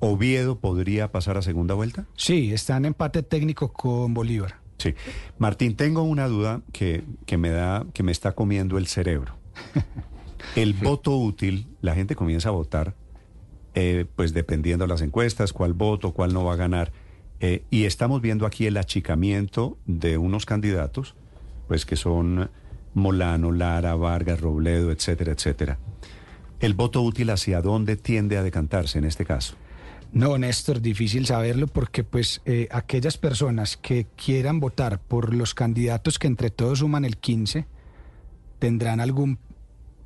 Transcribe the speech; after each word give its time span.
¿Oviedo 0.00 0.58
podría 0.58 1.10
pasar 1.10 1.36
a 1.38 1.42
segunda 1.42 1.74
vuelta? 1.74 2.06
Sí, 2.16 2.52
está 2.52 2.76
en 2.76 2.86
empate 2.86 3.22
técnico 3.22 3.72
con 3.72 4.14
Bolívar. 4.14 4.60
Sí. 4.78 4.94
Martín, 5.38 5.76
tengo 5.76 6.02
una 6.02 6.28
duda 6.28 6.62
que, 6.72 7.04
que 7.26 7.36
me 7.36 7.50
da, 7.50 7.86
que 7.94 8.02
me 8.02 8.12
está 8.12 8.32
comiendo 8.32 8.76
el 8.78 8.86
cerebro. 8.86 9.36
El 10.56 10.74
voto 10.74 11.16
útil, 11.16 11.66
la 11.80 11.94
gente 11.94 12.14
comienza 12.14 12.50
a 12.50 12.52
votar, 12.52 12.94
eh, 13.74 14.06
pues 14.14 14.32
dependiendo 14.34 14.84
de 14.84 14.88
las 14.88 15.00
encuestas, 15.00 15.52
cuál 15.52 15.72
voto, 15.72 16.12
cuál 16.12 16.32
no 16.32 16.44
va 16.44 16.52
a 16.52 16.56
ganar. 16.56 16.92
Eh, 17.40 17.64
y 17.70 17.84
estamos 17.84 18.20
viendo 18.22 18.46
aquí 18.46 18.66
el 18.66 18.76
achicamiento 18.76 19.76
de 19.84 20.16
unos 20.16 20.46
candidatos, 20.46 21.16
pues 21.66 21.84
que 21.84 21.96
son 21.96 22.50
Molano, 22.94 23.50
Lara, 23.50 23.96
Vargas, 23.96 24.40
Robledo, 24.40 24.92
etcétera, 24.92 25.32
etcétera. 25.32 25.78
¿El 26.60 26.74
voto 26.74 27.02
útil 27.02 27.30
hacia 27.30 27.60
dónde 27.60 27.96
tiende 27.96 28.38
a 28.38 28.44
decantarse 28.44 28.98
en 28.98 29.04
este 29.04 29.24
caso? 29.24 29.56
No, 30.12 30.38
Néstor, 30.38 30.80
difícil 30.80 31.26
saberlo 31.26 31.66
porque 31.66 32.04
pues 32.04 32.40
eh, 32.44 32.68
aquellas 32.70 33.18
personas 33.18 33.76
que 33.76 34.06
quieran 34.16 34.60
votar 34.60 35.00
por 35.00 35.34
los 35.34 35.54
candidatos 35.54 36.18
que 36.18 36.26
entre 36.28 36.50
todos 36.50 36.78
suman 36.80 37.04
el 37.04 37.16
15 37.16 37.66
tendrán 38.60 39.00
algún 39.00 39.38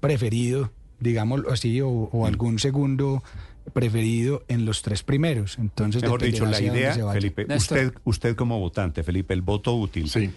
preferido, 0.01 0.73
digámoslo 1.01 1.53
así, 1.53 1.81
o, 1.83 1.89
o 1.91 2.27
algún 2.27 2.59
segundo 2.59 3.23
preferido 3.73 4.45
en 4.49 4.65
los 4.65 4.81
tres 4.83 5.03
primeros. 5.03 5.59
Entonces, 5.59 6.03
Mejor 6.03 6.23
dicho, 6.23 6.47
la 6.47 6.61
idea. 6.61 6.95
Felipe, 7.13 7.45
Néstor. 7.45 7.79
usted, 7.79 7.95
usted 8.05 8.37
como 8.37 8.59
votante, 8.59 9.03
Felipe, 9.03 9.35
el 9.35 9.43
voto 9.43 9.75
útil, 9.75 10.09
Sí. 10.09 10.31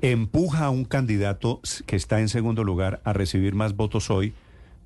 empuja 0.00 0.64
a 0.66 0.70
un 0.70 0.84
candidato 0.86 1.60
que 1.86 1.96
está 1.96 2.20
en 2.20 2.28
segundo 2.30 2.64
lugar 2.64 3.02
a 3.04 3.12
recibir 3.12 3.54
más 3.54 3.76
votos 3.76 4.10
hoy 4.10 4.32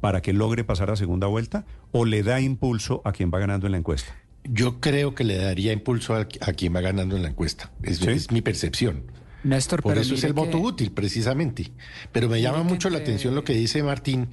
para 0.01 0.21
que 0.21 0.33
logre 0.33 0.65
pasar 0.65 0.91
a 0.91 0.97
segunda 0.97 1.29
vuelta 1.29 1.65
o 1.93 2.05
le 2.05 2.25
da 2.25 2.41
impulso 2.41 3.03
a 3.05 3.13
quien 3.13 3.31
va 3.33 3.39
ganando 3.39 3.67
en 3.67 3.73
la 3.73 3.79
encuesta. 3.79 4.13
Yo 4.45 4.81
creo 4.81 5.15
que 5.15 5.25
le 5.25 5.37
daría 5.37 5.73
impulso 5.73 6.15
a, 6.15 6.21
a 6.41 6.53
quien 6.53 6.75
va 6.75 6.81
ganando 6.81 7.17
en 7.17 7.23
la 7.23 7.29
encuesta. 7.29 7.71
Es, 7.83 7.99
¿Sí? 7.99 8.09
es 8.11 8.31
mi 8.33 8.43
percepción. 8.43 9.05
Néstor, 9.45 9.83
Por 9.83 9.93
pero 9.93 10.03
eso 10.03 10.15
es 10.15 10.25
el 10.25 10.33
voto 10.33 10.53
que- 10.53 10.57
útil, 10.67 10.91
precisamente. 10.93 11.71
Pero 12.13 12.29
me 12.29 12.41
llama 12.41 12.59
que 12.59 12.65
mucho 12.65 12.91
la 12.91 12.99
atención 12.99 13.35
lo 13.35 13.45
que 13.45 13.55
dice 13.55 13.83
Martín, 13.83 14.29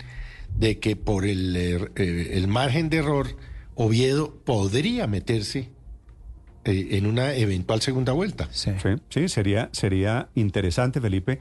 de 0.58 0.80
que 0.80 0.96
por 0.96 1.26
el, 1.26 1.56
er- 1.56 1.92
eh, 1.96 2.32
el 2.34 2.48
margen 2.48 2.90
de 2.90 2.98
error, 2.98 3.36
Oviedo 3.76 4.36
podría 4.46 5.08
meterse 5.08 5.70
eh, 6.66 6.88
en 6.92 7.06
una 7.06 7.34
eventual 7.36 7.82
segunda 7.82 8.12
vuelta. 8.14 8.50
Sí. 8.52 8.72
Sí, 8.82 8.90
sí, 9.10 9.30
sería, 9.30 9.70
sería 9.72 10.30
interesante, 10.36 11.00
Felipe, 11.02 11.40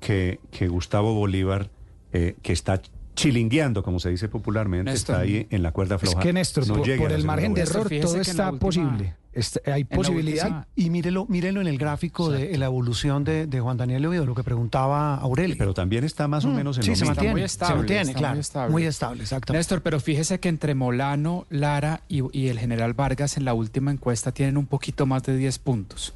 que, 0.00 0.38
que 0.50 0.68
Gustavo 0.68 1.14
Bolívar, 1.14 1.70
eh, 2.12 2.36
que 2.42 2.52
está 2.52 2.82
chilingueando, 3.22 3.82
como 3.82 4.00
se 4.00 4.10
dice 4.10 4.28
popularmente, 4.28 4.90
Néstor. 4.90 5.16
está 5.16 5.22
ahí 5.24 5.46
en 5.50 5.62
la 5.62 5.72
cuerda 5.72 5.96
Es 5.96 6.00
floja. 6.02 6.20
que 6.20 6.32
Néstor, 6.32 6.66
no 6.68 6.74
por, 6.76 7.12
el 7.12 7.24
margen 7.24 7.54
de. 7.54 7.60
Néstor, 7.60 7.92
error 7.92 8.06
todo 8.10 8.20
está 8.20 8.50
última- 8.50 8.58
posible. 8.58 9.14
Está- 9.32 9.74
hay 9.74 9.84
posibilidad. 9.84 10.66
Y 10.74 10.90
mírelo, 10.90 11.24
mírenlo 11.28 11.60
en 11.60 11.68
el 11.68 11.78
gráfico 11.78 12.30
de 12.30 12.56
la 12.58 12.66
evolución 12.66 13.22
de, 13.22 13.46
de 13.46 13.60
Juan 13.60 13.76
Daniel 13.76 14.04
Oviedo, 14.06 14.26
lo 14.26 14.34
que 14.34 14.42
preguntaba 14.42 15.14
Aurelio. 15.16 15.54
Pero 15.56 15.72
también 15.72 16.02
está 16.02 16.26
más 16.26 16.44
o 16.44 16.48
Mm, 16.48 16.54
menos 16.56 16.76
en 16.78 16.82
sí, 16.82 16.90
lo 16.90 16.96
se 16.96 17.02
mismo. 17.02 17.14
mantiene, 17.14 17.32
muy 17.34 17.40
se 17.42 17.44
estable, 17.46 17.76
mantiene, 17.76 18.00
está 18.02 18.12
muy 18.12 18.18
claro. 18.20 18.40
estable. 18.40 18.72
Muy 18.72 18.84
estable, 18.84 19.22
exactamente. 19.22 19.58
Néstor, 19.60 19.82
pero 19.82 20.00
fíjese 20.00 20.40
que 20.40 20.48
entre 20.48 20.74
Molano, 20.74 21.46
Lara 21.48 22.00
y, 22.08 22.22
y 22.36 22.48
el 22.48 22.58
general 22.58 22.94
Vargas 22.94 23.36
en 23.36 23.44
la 23.44 23.54
última 23.54 23.92
encuesta 23.92 24.32
tienen 24.32 24.56
un 24.56 24.66
poquito 24.66 25.06
más 25.06 25.22
de 25.22 25.36
10 25.36 25.58
puntos. 25.60 26.12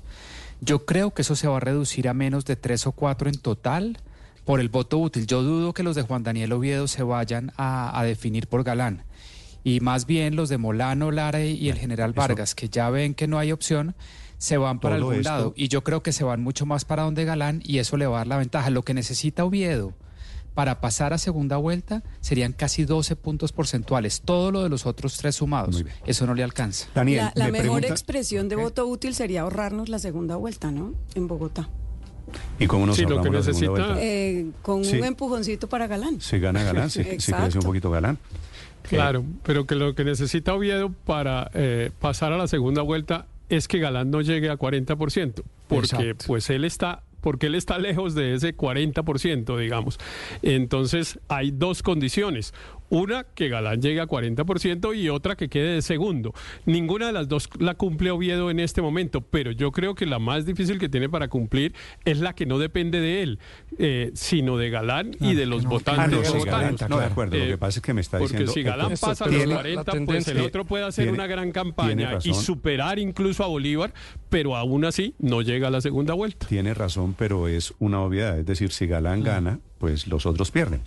Yo 0.60 0.84
creo 0.84 1.12
que 1.14 1.22
eso 1.22 1.36
se 1.36 1.46
va 1.46 1.58
a 1.58 1.60
reducir 1.60 2.08
a 2.08 2.14
menos 2.14 2.44
de 2.46 2.56
3 2.56 2.86
o 2.88 2.92
4 2.92 3.28
en 3.28 3.38
total 3.38 3.98
por 4.44 4.60
el 4.60 4.68
voto 4.68 4.98
útil. 4.98 5.26
Yo 5.26 5.42
dudo 5.42 5.72
que 5.72 5.82
los 5.82 5.96
de 5.96 6.02
Juan 6.02 6.22
Daniel 6.22 6.52
Oviedo 6.52 6.86
se 6.88 7.02
vayan 7.02 7.52
a, 7.56 7.98
a 7.98 8.04
definir 8.04 8.46
por 8.46 8.62
Galán. 8.64 9.04
Y 9.62 9.80
más 9.80 10.04
bien 10.06 10.36
los 10.36 10.48
de 10.50 10.58
Molano, 10.58 11.10
Lara 11.10 11.42
y, 11.42 11.70
el 11.70 11.78
general 11.78 12.10
eso- 12.10 12.20
Vargas, 12.20 12.54
que 12.54 12.68
ya 12.68 12.90
ven 12.90 13.14
que 13.14 13.26
no 13.26 13.38
hay 13.38 13.50
opción, 13.52 13.94
se 14.36 14.58
van 14.58 14.78
para 14.80 14.96
Todo 14.96 15.08
algún 15.08 15.20
esto- 15.20 15.30
lado. 15.30 15.54
Y 15.56 15.68
yo 15.68 15.82
creo 15.82 16.02
que 16.02 16.12
se 16.12 16.22
van 16.24 16.42
mucho 16.42 16.66
más 16.66 16.84
para 16.84 17.04
donde 17.04 17.24
Galán 17.24 17.62
y 17.64 17.78
eso 17.78 17.96
le 17.96 18.06
va 18.06 18.16
a 18.16 18.18
dar 18.20 18.26
la 18.26 18.36
ventaja. 18.36 18.68
Lo 18.68 18.82
que 18.82 18.92
necesita 18.92 19.44
Oviedo 19.44 19.94
para 20.52 20.80
pasar 20.82 21.12
a 21.14 21.18
segunda 21.18 21.56
vuelta 21.56 22.02
serían 22.20 22.52
casi 22.52 22.84
12 22.84 23.16
puntos 23.16 23.52
porcentuales. 23.52 24.20
Todo 24.22 24.52
lo 24.52 24.62
de 24.62 24.68
los 24.68 24.84
otros 24.84 25.16
tres 25.16 25.36
sumados. 25.36 25.82
Eso 26.04 26.26
no 26.26 26.34
le 26.34 26.44
alcanza. 26.44 26.86
Daniel, 26.94 27.24
La, 27.24 27.32
la 27.34 27.44
me 27.46 27.52
mejor 27.52 27.62
pregunta- 27.80 27.88
expresión 27.88 28.50
de 28.50 28.56
voto 28.56 28.86
útil 28.86 29.14
sería 29.14 29.40
ahorrarnos 29.40 29.88
la 29.88 29.98
segunda 29.98 30.36
vuelta, 30.36 30.70
¿no? 30.70 30.92
En 31.14 31.26
Bogotá. 31.26 31.70
¿Y 32.58 32.66
cómo 32.66 32.86
nos 32.86 32.96
Sí, 32.96 33.04
lo 33.04 33.22
que 33.22 33.30
necesita-? 33.30 33.96
Eh, 33.98 34.46
con 34.62 34.84
Sí. 34.84 34.98
un 34.98 35.04
empujoncito 35.04 35.68
para 35.68 35.86
Galán. 35.86 36.20
Si 36.20 36.38
gana 36.38 36.62
Galán, 36.62 36.90
si, 36.90 37.02
si 37.20 37.32
crece 37.32 37.58
un 37.58 37.64
poquito 37.64 37.90
Galán. 37.90 38.18
Claro, 38.82 39.24
pero 39.42 39.66
que 39.66 39.74
lo 39.74 39.94
que 39.94 40.04
necesita 40.04 40.54
Oviedo 40.54 40.92
para 41.06 41.50
eh, 41.54 41.90
pasar 42.00 42.32
a 42.32 42.36
la 42.36 42.46
segunda 42.48 42.82
vuelta 42.82 43.26
es 43.48 43.66
que 43.66 43.78
Galán 43.78 44.10
no 44.10 44.20
llegue 44.20 44.50
a 44.50 44.56
40%, 44.58 45.42
porque 45.68 45.86
Exacto. 45.86 46.24
pues 46.26 46.50
él 46.50 46.64
está 46.64 47.02
porque 47.20 47.46
él 47.46 47.54
está 47.54 47.78
lejos 47.78 48.14
de 48.14 48.34
ese 48.34 48.54
40%, 48.54 49.56
digamos. 49.58 49.98
Entonces, 50.42 51.18
hay 51.28 51.52
dos 51.52 51.82
condiciones. 51.82 52.52
Una, 52.94 53.24
que 53.24 53.48
Galán 53.48 53.82
llegue 53.82 54.00
a 54.00 54.06
40% 54.06 54.96
y 54.96 55.08
otra 55.08 55.34
que 55.34 55.48
quede 55.48 55.74
de 55.74 55.82
segundo. 55.82 56.32
Ninguna 56.64 57.08
de 57.08 57.12
las 57.12 57.28
dos 57.28 57.48
la 57.58 57.74
cumple 57.74 58.12
Oviedo 58.12 58.52
en 58.52 58.60
este 58.60 58.82
momento, 58.82 59.20
pero 59.20 59.50
yo 59.50 59.72
creo 59.72 59.96
que 59.96 60.06
la 60.06 60.20
más 60.20 60.46
difícil 60.46 60.78
que 60.78 60.88
tiene 60.88 61.08
para 61.08 61.26
cumplir 61.26 61.74
es 62.04 62.20
la 62.20 62.34
que 62.34 62.46
no 62.46 62.58
depende 62.60 63.00
de 63.00 63.22
él, 63.22 63.38
eh, 63.78 64.12
sino 64.14 64.56
de 64.56 64.70
Galán 64.70 65.10
y 65.20 65.32
Ah, 65.32 65.34
de 65.34 65.46
los 65.46 65.64
no, 65.64 65.70
votantes. 65.70 66.32
No, 66.32 66.40
si. 66.40 66.46
Galán- 66.46 66.76
no, 66.88 66.98
de 66.98 67.04
acuerdo. 67.06 67.36
Lo 67.36 67.42
Eh, 67.44 67.48
que 67.48 67.58
pasa 67.58 67.80
es 67.80 67.82
que 67.82 67.94
me 67.94 68.00
está 68.00 68.18
Porque 68.18 68.32
diciendo. 68.34 68.52
si 68.52 68.60
el- 68.60 68.66
Galán 68.66 68.92
Esto 68.92 69.06
pasa 69.08 69.24
a 69.24 69.26
los 69.26 69.36
tiene- 69.38 69.54
40, 69.54 69.92
pues 70.06 70.28
el 70.28 70.40
otro 70.42 70.64
puede 70.64 70.84
hacer 70.84 71.06
tiene- 71.06 71.18
una 71.18 71.26
gran 71.26 71.50
campaña 71.50 72.18
y 72.22 72.32
superar 72.32 73.00
incluso 73.00 73.42
a 73.42 73.48
Bolívar, 73.48 73.92
pero 74.30 74.54
aún 74.56 74.84
así 74.84 75.14
no 75.18 75.42
llega 75.42 75.66
a 75.66 75.70
la 75.72 75.80
segunda 75.80 76.14
vuelta. 76.14 76.46
Tiene 76.46 76.72
razón, 76.74 77.16
pero 77.18 77.48
es 77.48 77.74
una 77.80 78.00
obviedad. 78.02 78.38
Es 78.38 78.46
decir, 78.46 78.70
si 78.70 78.86
Galán 78.86 79.24
gana, 79.24 79.58
pues 79.78 80.06
los 80.06 80.26
otros 80.26 80.52
pierden. 80.52 80.80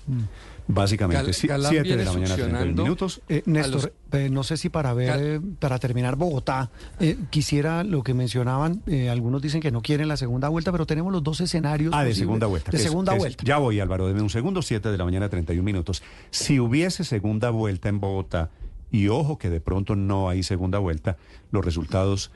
Básicamente, 0.70 1.24
Gal- 1.24 1.34
si- 1.34 1.48
Galán 1.48 1.72
7 1.72 1.96
de 1.96 2.04
la 2.06 2.12
mañana, 2.12 2.36
31 2.36 2.50
succionando 2.52 2.84
minutos. 2.84 3.22
Eh, 3.30 3.42
Néstor, 3.46 3.74
los- 3.74 3.92
eh, 4.22 4.30
no 4.30 4.44
sé 4.44 4.58
si 4.58 4.70
para 4.70 4.94
ver, 4.94 5.16
eh, 5.20 5.42
para 5.60 5.80
terminar 5.80 6.18
Bogotá, 6.18 6.70
eh, 7.00 7.18
quisiera 7.30 7.84
lo 7.86 8.04
que 8.04 8.14
mencionaban, 8.14 8.84
algunos 9.10 9.42
dicen 9.42 9.62
que 9.62 9.72
no 9.72 9.82
quieren 9.82 10.08
la 10.10 10.18
segunda 10.18 10.50
vuelta, 10.50 10.72
pero 10.74 10.86
tenemos 10.86 11.14
los 11.14 11.24
dos 11.24 11.40
escenarios. 11.42 11.94
Ah, 11.96 12.04
de 12.04 12.14
segunda 12.14 12.48
vuelta. 12.48 12.72
De 12.72 12.78
es- 12.78 12.84
segunda 12.84 13.14
es- 13.14 13.20
vuelta. 13.20 13.44
ya 13.46 13.58
voy, 13.60 13.80
Álvaro, 13.80 14.08
deme 14.08 14.22
un 14.22 14.30
segundo, 14.30 14.62
7 14.62 14.92
de 14.92 14.98
la 14.98 15.06
mañana, 15.06 15.30
31 15.30 15.64
minutos. 15.64 16.04
Si 16.32 16.60
hubiese 16.60 17.04
segunda 17.06 17.50
vuelta 17.50 17.88
en 17.90 18.00
Bogotá, 18.02 18.50
y 18.92 19.08
ojo 19.08 19.38
que 19.38 19.50
de 19.50 19.62
pronto 19.62 19.96
no 19.96 20.30
hay 20.30 20.44
segunda 20.44 20.80
vuelta, 20.80 21.18
los 21.52 21.64
resultados, 21.64 22.32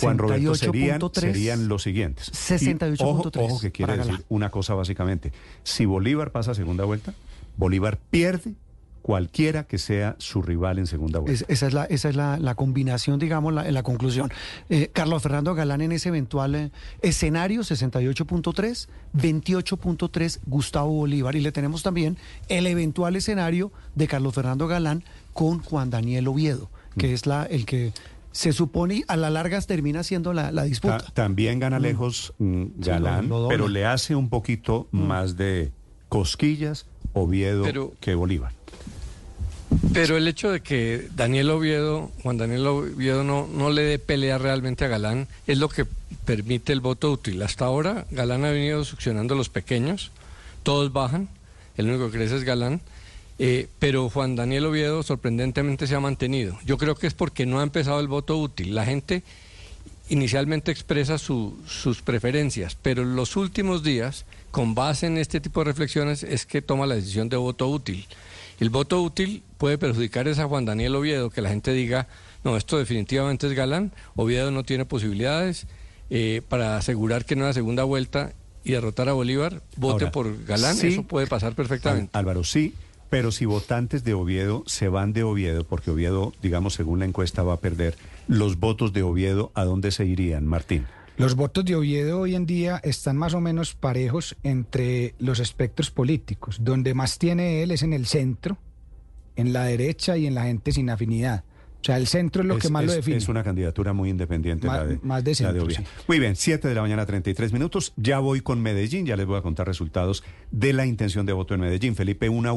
Juan 0.00 0.18
Roberto, 0.18 0.54
serían, 0.54 1.00
68.3. 1.00 1.20
serían 1.20 1.68
los 1.68 1.82
siguientes. 1.82 2.28
Y 2.28 2.32
68.3 2.32 3.00
Ojo, 3.00 3.30
ojo 3.34 3.60
que 3.60 3.72
quiere 3.72 3.96
decir 3.96 4.24
una 4.28 4.50
cosa 4.50 4.74
básicamente. 4.74 5.32
Si 5.62 5.84
Bolívar 5.86 6.30
pasa 6.32 6.52
a 6.52 6.54
segunda 6.54 6.84
vuelta, 6.84 7.14
Bolívar 7.56 7.98
pierde 8.10 8.54
cualquiera 9.02 9.64
que 9.64 9.76
sea 9.76 10.16
su 10.18 10.40
rival 10.40 10.78
en 10.78 10.86
segunda 10.86 11.18
vuelta. 11.18 11.34
Es- 11.34 11.44
esa 11.50 11.66
es 11.66 11.74
la, 11.74 11.84
esa 11.84 12.08
es 12.08 12.16
la, 12.16 12.38
la 12.38 12.54
combinación, 12.54 13.18
digamos, 13.18 13.52
la, 13.52 13.70
la 13.70 13.82
conclusión. 13.82 14.32
Eh, 14.70 14.88
Carlos 14.94 15.22
Fernando 15.22 15.54
Galán 15.54 15.82
en 15.82 15.92
ese 15.92 16.08
eventual 16.08 16.54
eh, 16.54 16.70
escenario, 17.02 17.60
68.3, 17.60 18.88
28.3 19.14 20.38
Gustavo 20.46 20.90
Bolívar. 20.92 21.36
Y 21.36 21.40
le 21.40 21.52
tenemos 21.52 21.82
también 21.82 22.16
el 22.48 22.66
eventual 22.66 23.16
escenario 23.16 23.72
de 23.94 24.08
Carlos 24.08 24.34
Fernando 24.34 24.66
Galán 24.68 25.04
con 25.34 25.60
Juan 25.62 25.90
Daniel 25.90 26.28
Oviedo, 26.28 26.70
que 26.96 27.08
Mm. 27.08 27.14
es 27.14 27.26
la, 27.26 27.44
el 27.44 27.66
que 27.66 27.92
se 28.34 28.52
supone 28.52 29.04
a 29.08 29.16
la 29.16 29.30
larga 29.30 29.60
termina 29.62 30.02
siendo 30.02 30.32
la, 30.32 30.50
la 30.52 30.64
disputa. 30.64 30.98
Ta- 30.98 31.10
también 31.12 31.60
gana 31.60 31.78
lejos 31.78 32.34
mm, 32.38 32.64
Galán, 32.78 33.28
lo- 33.28 33.36
lo 33.36 33.40
dobla. 33.42 33.48
pero 33.56 33.68
le 33.68 33.86
hace 33.86 34.14
un 34.16 34.28
poquito 34.28 34.88
más 34.90 35.36
de 35.36 35.70
cosquillas 36.08 36.84
Oviedo 37.12 37.62
Pero- 37.62 37.92
que 38.00 38.14
Bolívar. 38.16 38.52
Pero 39.92 40.16
el 40.16 40.28
hecho 40.28 40.50
de 40.50 40.60
que 40.60 41.08
Daniel 41.16 41.50
Oviedo, 41.50 42.10
Juan 42.22 42.36
Daniel 42.36 42.66
Oviedo 42.66 43.24
no, 43.24 43.46
no 43.52 43.70
le 43.70 43.82
dé 43.82 43.98
pelea 43.98 44.38
realmente 44.38 44.84
a 44.84 44.88
Galán 44.88 45.26
es 45.46 45.58
lo 45.58 45.68
que 45.68 45.86
permite 46.24 46.72
el 46.72 46.80
voto 46.80 47.10
útil. 47.12 47.42
Hasta 47.42 47.64
ahora 47.64 48.04
Galán 48.10 48.44
ha 48.44 48.50
venido 48.50 48.84
succionando 48.84 49.34
a 49.34 49.36
los 49.36 49.48
pequeños, 49.48 50.10
todos 50.62 50.92
bajan 50.92 51.28
el 51.76 51.88
único 51.88 52.06
que 52.10 52.18
crece 52.18 52.36
es 52.36 52.44
Galán. 52.44 52.80
Eh, 53.38 53.68
pero 53.80 54.08
Juan 54.10 54.36
Daniel 54.36 54.66
Oviedo 54.66 55.02
sorprendentemente 55.02 55.86
se 55.86 55.94
ha 55.96 56.00
mantenido. 56.00 56.56
Yo 56.64 56.78
creo 56.78 56.94
que 56.94 57.06
es 57.08 57.14
porque 57.14 57.46
no 57.46 57.60
ha 57.60 57.62
empezado 57.64 57.98
el 58.00 58.06
voto 58.08 58.36
útil. 58.38 58.74
La 58.74 58.84
gente 58.84 59.22
inicialmente 60.08 60.70
expresa 60.70 61.18
su- 61.18 61.56
sus 61.66 62.02
preferencias, 62.02 62.76
pero 62.80 63.02
en 63.02 63.16
los 63.16 63.36
últimos 63.36 63.82
días, 63.82 64.24
con 64.50 64.74
base 64.74 65.06
en 65.06 65.16
este 65.18 65.40
tipo 65.40 65.60
de 65.60 65.64
reflexiones, 65.64 66.22
es 66.22 66.46
que 66.46 66.62
toma 66.62 66.86
la 66.86 66.94
decisión 66.94 67.28
de 67.28 67.36
voto 67.36 67.68
útil. 67.68 68.06
El 68.60 68.70
voto 68.70 69.02
útil 69.02 69.42
puede 69.58 69.78
perjudicar 69.78 70.28
es 70.28 70.38
a 70.38 70.46
Juan 70.46 70.64
Daniel 70.64 70.94
Oviedo, 70.94 71.30
que 71.30 71.40
la 71.40 71.48
gente 71.48 71.72
diga, 71.72 72.06
no, 72.44 72.56
esto 72.56 72.78
definitivamente 72.78 73.46
es 73.46 73.54
galán, 73.54 73.92
Oviedo 74.14 74.50
no 74.50 74.62
tiene 74.62 74.84
posibilidades 74.84 75.66
eh, 76.10 76.42
para 76.48 76.76
asegurar 76.76 77.24
que 77.24 77.34
en 77.34 77.40
una 77.42 77.52
segunda 77.54 77.82
vuelta 77.84 78.32
y 78.62 78.72
derrotar 78.72 79.08
a 79.08 79.12
Bolívar, 79.14 79.62
vote 79.76 80.04
Ahora, 80.04 80.12
por 80.12 80.44
galán, 80.44 80.76
sí, 80.76 80.88
eso 80.88 81.02
puede 81.02 81.26
pasar 81.26 81.54
perfectamente. 81.54 82.10
Álvaro, 82.16 82.44
sí, 82.44 82.74
pero 83.10 83.30
si 83.32 83.44
votantes 83.44 84.04
de 84.04 84.14
Oviedo 84.14 84.62
se 84.66 84.88
van 84.88 85.12
de 85.12 85.22
Oviedo, 85.22 85.64
porque 85.64 85.90
Oviedo, 85.90 86.32
digamos, 86.42 86.74
según 86.74 86.98
la 86.98 87.04
encuesta 87.04 87.42
va 87.42 87.54
a 87.54 87.60
perder, 87.60 87.96
los 88.28 88.58
votos 88.58 88.92
de 88.92 89.02
Oviedo, 89.02 89.52
¿a 89.54 89.64
dónde 89.64 89.90
se 89.90 90.04
irían, 90.04 90.46
Martín? 90.46 90.86
Los 91.16 91.36
votos 91.36 91.64
de 91.64 91.76
Oviedo 91.76 92.20
hoy 92.20 92.34
en 92.34 92.44
día 92.44 92.80
están 92.82 93.16
más 93.16 93.34
o 93.34 93.40
menos 93.40 93.74
parejos 93.76 94.36
entre 94.42 95.14
los 95.20 95.38
espectros 95.38 95.90
políticos. 95.92 96.58
Donde 96.60 96.92
más 96.92 97.18
tiene 97.18 97.62
él 97.62 97.70
es 97.70 97.82
en 97.82 97.92
el 97.92 98.06
centro, 98.06 98.58
en 99.36 99.52
la 99.52 99.62
derecha 99.64 100.16
y 100.16 100.26
en 100.26 100.34
la 100.34 100.42
gente 100.44 100.72
sin 100.72 100.90
afinidad. 100.90 101.44
O 101.80 101.84
sea, 101.84 101.98
el 101.98 102.06
centro 102.06 102.40
es 102.42 102.48
lo 102.48 102.58
que 102.58 102.70
más 102.70 102.84
lo 102.84 102.92
define. 102.92 103.18
es 103.18 103.28
una 103.28 103.44
candidatura 103.44 103.92
muy 103.92 104.08
independiente 104.08 104.66
Ma- 104.66 104.78
la 104.78 104.86
de, 104.86 104.98
más 105.02 105.22
de 105.22 105.30
la 105.32 105.34
centro, 105.36 105.70
sí. 105.70 105.82
Muy 106.08 106.18
bien, 106.18 106.34
7 106.34 106.66
de 106.66 106.74
la 106.74 106.80
mañana, 106.80 107.04
33 107.04 107.52
minutos. 107.52 107.92
Ya 107.96 108.18
voy 108.20 108.40
con 108.40 108.60
Medellín, 108.62 109.04
ya 109.06 109.16
les 109.16 109.26
voy 109.26 109.36
a 109.38 109.42
contar 109.42 109.66
resultados 109.68 110.24
de 110.50 110.72
la 110.72 110.86
intención 110.86 111.26
de 111.26 111.34
voto 111.34 111.52
en 111.54 111.60
Medellín. 111.60 111.94
Felipe, 111.94 112.28
una... 112.28 112.56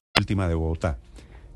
Última 0.21 0.47
de 0.47 0.55
Bogotá. 0.55 0.97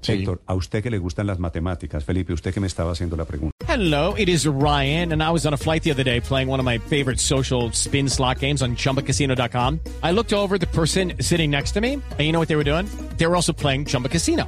Héctor, 0.07 0.41
a 0.45 0.53
usted 0.53 0.83
que 0.83 0.89
le 0.89 0.97
gustan 0.99 1.25
las 1.25 1.39
matemáticas, 1.39 2.03
Felipe, 2.03 2.33
usted 2.33 2.53
que 2.53 2.59
me 2.59 2.67
estaba 2.67 2.91
haciendo 2.91 3.15
la 3.15 3.25
pregunta. 3.25 3.55
Hello, 3.67 4.13
it 4.17 4.29
is 4.29 4.45
Ryan, 4.45 5.11
and 5.11 5.23
I 5.23 5.31
was 5.31 5.45
on 5.45 5.53
a 5.53 5.57
flight 5.57 5.83
the 5.83 5.91
other 5.91 6.03
day 6.03 6.21
playing 6.21 6.47
one 6.47 6.59
of 6.59 6.65
my 6.65 6.77
favorite 6.77 7.19
social 7.19 7.71
spin 7.71 8.07
slot 8.07 8.39
games 8.39 8.61
on 8.61 8.75
chumbacasino.com. 8.75 9.79
I 10.03 10.11
looked 10.11 10.33
over 10.33 10.55
at 10.55 10.61
the 10.61 10.67
person 10.67 11.13
sitting 11.19 11.49
next 11.49 11.71
to 11.73 11.81
me, 11.81 11.93
and 11.93 12.19
you 12.19 12.31
know 12.31 12.39
what 12.39 12.47
they 12.47 12.55
were 12.55 12.63
doing? 12.63 12.87
They 13.17 13.25
were 13.25 13.35
also 13.35 13.53
playing 13.53 13.85
Chumba 13.85 14.09
Casino. 14.09 14.47